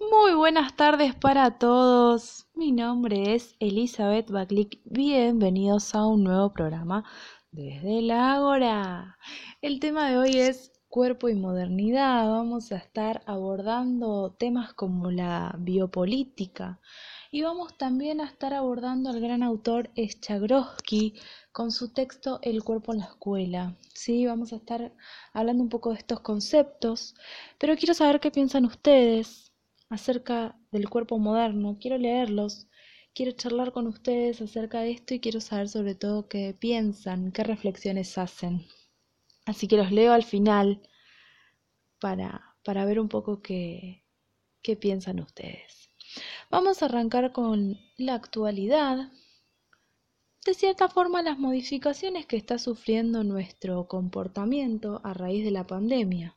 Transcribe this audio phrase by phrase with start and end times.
[0.00, 2.46] Muy buenas tardes para todos.
[2.54, 4.80] Mi nombre es Elizabeth Baklik.
[4.86, 7.04] Bienvenidos a un nuevo programa
[7.52, 9.18] desde la Ágora.
[9.60, 12.30] El tema de hoy es cuerpo y modernidad.
[12.30, 16.80] Vamos a estar abordando temas como la biopolítica
[17.30, 21.20] y vamos también a estar abordando al gran autor Schagroski
[21.52, 23.76] con su texto El cuerpo en la escuela.
[23.92, 24.94] Sí, vamos a estar
[25.34, 27.14] hablando un poco de estos conceptos,
[27.58, 29.49] pero quiero saber qué piensan ustedes
[29.90, 32.68] acerca del cuerpo moderno, quiero leerlos,
[33.12, 37.42] quiero charlar con ustedes acerca de esto y quiero saber sobre todo qué piensan, qué
[37.44, 38.66] reflexiones hacen.
[39.46, 40.80] Así que los leo al final
[41.98, 44.04] para, para ver un poco qué,
[44.62, 45.90] qué piensan ustedes.
[46.50, 49.10] Vamos a arrancar con la actualidad.
[50.44, 56.36] De cierta forma, las modificaciones que está sufriendo nuestro comportamiento a raíz de la pandemia.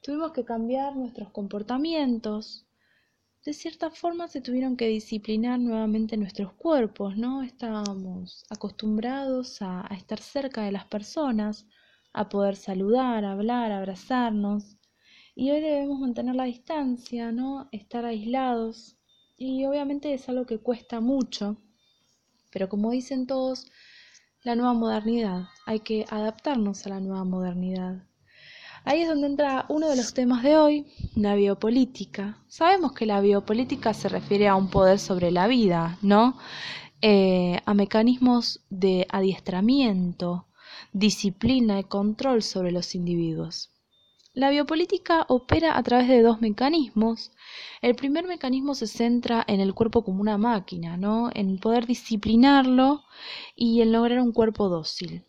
[0.00, 2.66] Tuvimos que cambiar nuestros comportamientos.
[3.44, 7.42] De cierta forma se tuvieron que disciplinar nuevamente nuestros cuerpos, ¿no?
[7.42, 11.66] Estábamos acostumbrados a, estar cerca de las personas,
[12.12, 14.76] a poder saludar, hablar, abrazarnos.
[15.34, 17.68] Y hoy debemos mantener la distancia, ¿no?
[17.72, 18.96] Estar aislados.
[19.36, 21.56] Y obviamente es algo que cuesta mucho.
[22.52, 23.70] Pero como dicen todos,
[24.42, 28.07] la nueva modernidad, hay que adaptarnos a la nueva modernidad.
[28.88, 32.38] Ahí es donde entra uno de los temas de hoy, la biopolítica.
[32.48, 36.38] Sabemos que la biopolítica se refiere a un poder sobre la vida, ¿no?
[37.02, 40.46] Eh, a mecanismos de adiestramiento,
[40.94, 43.72] disciplina y control sobre los individuos.
[44.32, 47.30] La biopolítica opera a través de dos mecanismos.
[47.82, 51.30] El primer mecanismo se centra en el cuerpo como una máquina, ¿no?
[51.34, 53.04] En poder disciplinarlo
[53.54, 55.27] y en lograr un cuerpo dócil.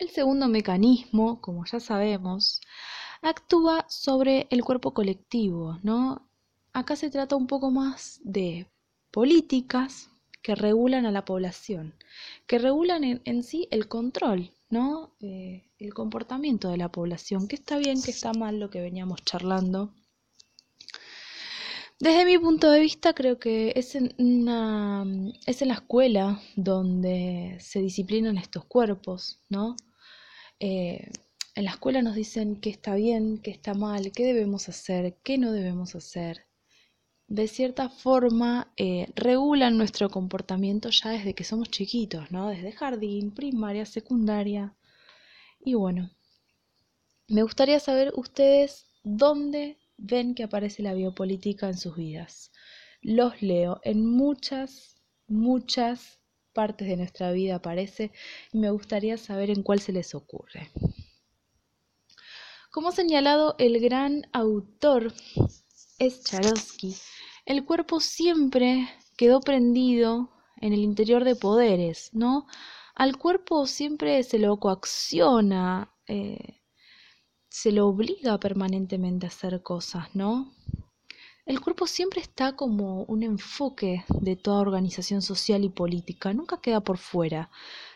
[0.00, 2.62] El segundo mecanismo, como ya sabemos,
[3.20, 6.26] actúa sobre el cuerpo colectivo, ¿no?
[6.72, 8.66] Acá se trata un poco más de
[9.10, 10.08] políticas
[10.40, 11.94] que regulan a la población,
[12.46, 15.12] que regulan en, sí el control, ¿no?
[15.20, 19.22] Eh, el comportamiento de la población, que está bien, que está mal lo que veníamos
[19.22, 19.92] charlando.
[21.98, 24.14] Desde mi punto de vista, creo que es en,
[25.44, 29.76] es en la escuela donde se disciplinan estos cuerpos, ¿no?
[30.60, 31.10] Eh,
[31.54, 35.38] en la escuela nos dicen qué está bien, qué está mal, qué debemos hacer, qué
[35.38, 36.46] no debemos hacer.
[37.26, 42.48] De cierta forma, eh, regulan nuestro comportamiento ya desde que somos chiquitos, ¿no?
[42.48, 44.76] Desde jardín, primaria, secundaria.
[45.60, 46.10] Y bueno,
[47.28, 52.50] me gustaría saber ustedes dónde ven que aparece la biopolítica en sus vidas.
[53.02, 54.96] Los leo en muchas,
[55.28, 56.19] muchas
[56.60, 58.12] partes de nuestra vida aparece
[58.52, 60.70] y me gustaría saber en cuál se les ocurre.
[62.70, 65.14] Como ha señalado el gran autor
[65.98, 66.94] Scharowski,
[67.46, 70.28] el cuerpo siempre quedó prendido
[70.60, 72.46] en el interior de poderes, ¿no?
[72.94, 76.60] Al cuerpo siempre se lo coacciona, eh,
[77.48, 80.52] se lo obliga permanentemente a hacer cosas, ¿no?
[81.46, 86.80] El cuerpo siempre está como un enfoque de toda organización social y política, nunca queda
[86.80, 87.50] por fuera,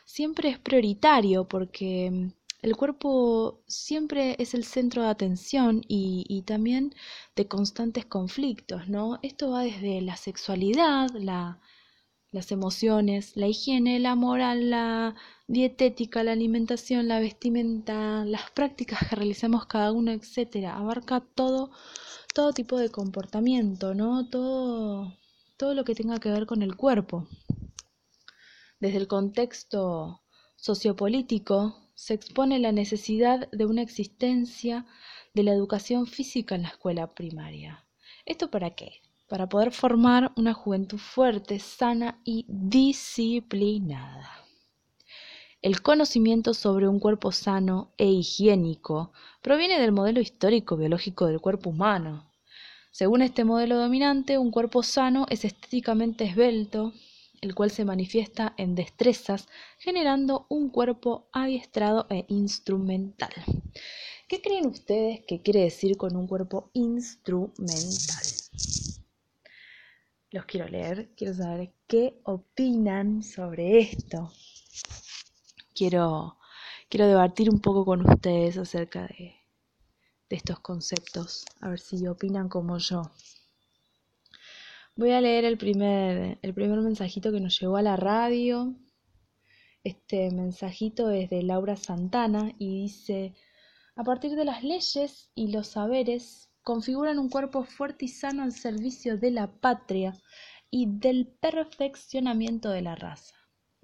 [0.04, 2.28] siempre es prioritario porque mm,
[2.62, 6.94] el cuerpo siempre es el centro de atención y, también
[7.36, 9.18] de constantes conflictos, ¿no?
[9.22, 15.14] Esto va desde la sexualidad, las emociones, la higiene, la moral, la
[15.46, 20.74] dietética, la alimentación, la vestimenta, las prácticas que realizamos cada uno, etcétera.
[20.76, 21.70] Abarca todo
[22.34, 24.28] todo tipo de comportamiento, ¿no?
[24.28, 25.16] Todo,
[25.56, 27.28] todo lo que tenga que ver con el cuerpo.
[28.80, 30.22] Desde el contexto
[30.56, 34.84] sociopolítico se expone la necesidad de una existencia
[35.32, 37.86] de la educación física en la escuela primaria.
[38.26, 39.00] ¿Esto para qué?
[39.28, 44.43] Para poder formar una juventud fuerte, sana y disciplinada.
[45.64, 51.70] El conocimiento sobre un cuerpo sano e higiénico proviene del modelo histórico biológico del cuerpo
[51.70, 52.30] humano.
[52.90, 56.92] Según este modelo dominante, un cuerpo sano es estéticamente esbelto,
[57.40, 59.48] el cual se manifiesta en destrezas,
[59.78, 63.32] generando un cuerpo adiestrado e instrumental.
[64.28, 68.26] ¿Qué creen ustedes que quiere decir con un cuerpo instrumental?
[70.30, 74.30] Los quiero leer, quiero saber qué opinan sobre esto
[75.74, 76.38] quiero,
[76.88, 79.36] quiero debatir un poco con ustedes acerca de,
[80.30, 83.02] de estos conceptos, a ver si opinan como yo.
[84.96, 88.74] Voy a leer el primer, el primer mensajito que nos llegó a la radio.
[89.82, 93.34] Este mensajito es de Laura Santana y dice,
[93.96, 98.52] a partir de las leyes y los saberes configuran un cuerpo fuerte y sano al
[98.52, 100.14] servicio de la patria
[100.70, 103.34] y del perfeccionamiento de la raza.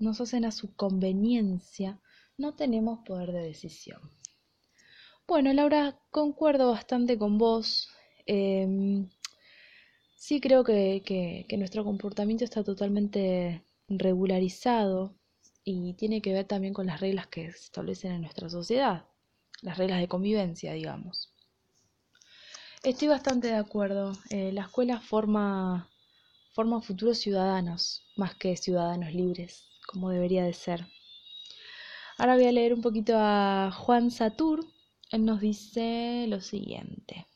[0.01, 2.01] Nos hacen a su conveniencia,
[2.37, 4.01] no tenemos poder de decisión.
[5.29, 7.89] Bueno, Laura, concuerdo bastante con vos.
[8.27, 9.09] Em,
[10.17, 11.03] sí creo que,
[11.49, 15.15] que nuestro comportamiento está totalmente regularizado
[15.65, 19.05] y tiene que ver también con las reglas que se establecen en nuestra sociedad,
[19.63, 21.31] las reglas de convivencia, digamos.
[22.83, 24.13] Estoy bastante de acuerdo.
[24.31, 25.91] Eh, la escuela forma,
[26.55, 30.87] forma futuros ciudadanos, más que ciudadanos libres, como debería de ser.
[32.17, 34.65] Ahora voy a leer un poquito a Juan Satur.
[35.11, 37.27] Él nos dice lo siguiente.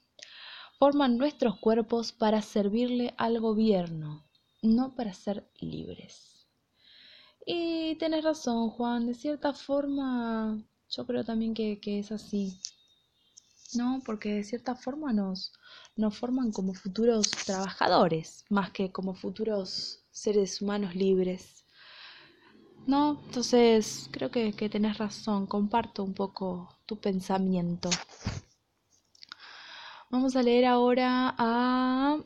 [0.78, 4.24] Forman nuestros cuerpos para servirle al gobierno,
[4.62, 6.46] no para ser libres.
[7.44, 9.06] Y tenés razón, Juan.
[9.06, 12.60] De cierta forma, yo creo también que, que es así.
[13.74, 14.02] ¿no?
[14.04, 15.52] Porque de cierta forma nos,
[15.96, 21.63] nos forman como futuros trabajadores, más que como futuros seres humanos libres.
[22.86, 23.20] ¿No?
[23.26, 27.90] Entonces, creo que, que tenés razón, comparto un poco tu pensamiento.
[30.10, 32.18] Vamos a leer ahora a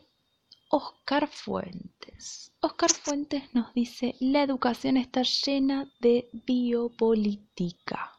[0.71, 2.53] Oscar Fuentes.
[2.61, 8.19] Oscar Fuentes nos dice, la educación está llena de biopolítica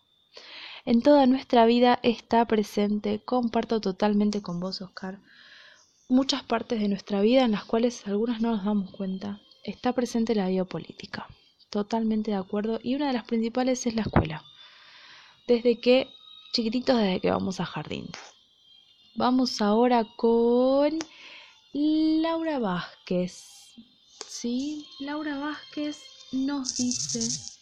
[0.89, 3.19] en toda nuestra vida está presente.
[3.23, 5.19] Comparto totalmente con vos, Oscar.
[6.07, 9.39] Muchas partes de nuestra vida en las cuales algunas no nos damos cuenta.
[9.63, 11.27] Está presente la biopolítica.
[11.69, 12.79] Totalmente de acuerdo.
[12.83, 14.43] Y una de las principales es la escuela.
[15.47, 16.07] Desde que,
[16.53, 18.07] chiquititos, desde que vamos a jardín.
[19.15, 20.99] Vamos ahora con
[21.73, 23.73] Laura Vázquez.
[24.27, 24.85] ¿Sí?
[24.99, 27.57] Laura Vázquez nos dice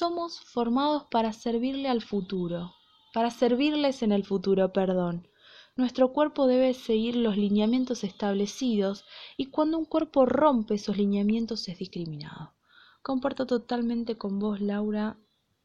[0.00, 2.74] somos formados para servirle al futuro,
[3.12, 5.28] para servirles en el futuro, perdón.
[5.76, 9.04] Nuestro cuerpo debe seguir los lineamientos establecidos
[9.36, 12.54] y cuando un cuerpo rompe esos lineamientos es discriminado.
[13.02, 15.18] Comparto totalmente con vos, Laura.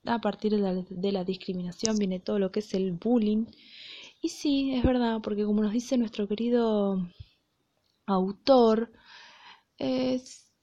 [0.06, 3.46] A partir de la, discriminación viene todo lo que es el bullying.
[4.22, 7.10] Y sí, es verdad, porque como nos dice nuestro querido
[8.06, 8.92] autor,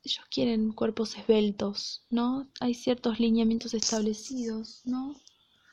[0.05, 2.51] ellos quieren cuerpos esbeltos, ¿no?
[2.61, 5.15] Hay ciertos lineamientos establecidos, ¿no?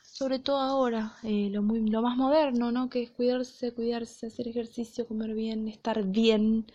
[0.04, 2.90] Sobre todo ahora, eh, lo, muy, lo más moderno, ¿no?
[2.90, 6.66] Que es cuidarse, cuidarse, hacer ejercicio, comer bien, estar bien.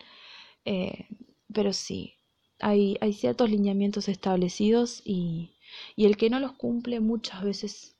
[0.65, 1.07] Eh,
[1.53, 2.14] pero sí,
[2.59, 5.55] hay, hay ciertos lineamientos establecidos y,
[5.95, 7.97] y el que no los cumple muchas veces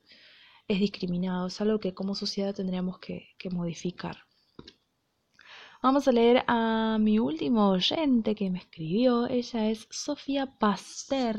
[0.68, 4.16] es discriminado, es algo que como sociedad tendríamos que, que modificar.
[5.82, 9.26] Vamos a leer a mi último oyente que me escribió.
[9.28, 11.38] Ella es Sofía Pasteur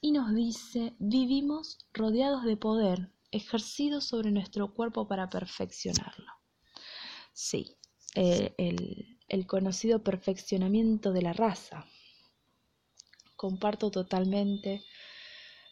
[0.00, 6.32] y nos dice, vivimos rodeados de poder ejercido sobre nuestro cuerpo para perfeccionarlo.
[7.32, 7.76] Sí,
[8.14, 11.84] eh, el, conocido perfeccionamiento de la raza.
[13.36, 14.82] Comparto totalmente.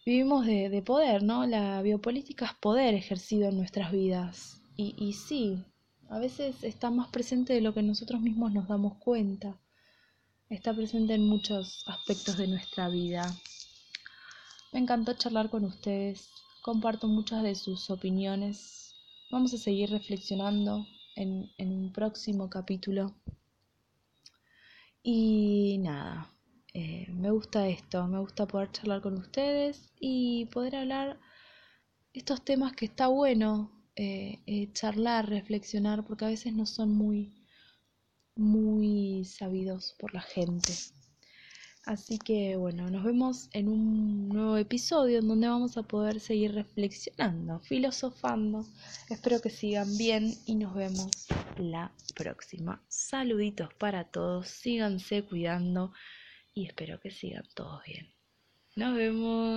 [0.06, 1.46] Vivimos de, poder, ¿no?
[1.46, 4.60] La biopolítica es poder ejercido en nuestras vidas.
[4.76, 5.64] Y, y sí,
[6.10, 9.58] a veces está más presente de lo que nosotros mismos nos damos cuenta.
[10.50, 13.34] Está presente en muchos aspectos de nuestra vida.
[14.72, 16.28] Me encantó charlar con ustedes.
[16.60, 18.94] Comparto muchas de sus opiniones.
[19.30, 23.14] Vamos a seguir reflexionando en, un próximo capítulo.
[25.02, 26.33] Y nada,
[26.74, 31.20] eh, me gusta esto, me gusta poder charlar con ustedes y poder hablar
[32.12, 37.32] estos temas que está bueno eh, eh, charlar, reflexionar, porque a veces no son muy,
[38.34, 40.72] muy sabidos por la gente.
[41.86, 46.54] Así que bueno, nos vemos en un nuevo episodio en donde vamos a poder seguir
[46.54, 48.66] reflexionando, filosofando.
[49.10, 52.82] Espero que sigan bien y nos vemos la próxima.
[52.88, 55.92] Saluditos para todos, síganse cuidando
[56.54, 58.14] y espero que sigan todos bien.
[58.76, 59.54] Nos vemos.